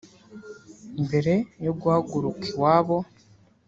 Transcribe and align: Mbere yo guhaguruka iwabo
Mbere 1.05 1.33
yo 1.65 1.73
guhaguruka 1.79 2.43
iwabo 2.51 2.97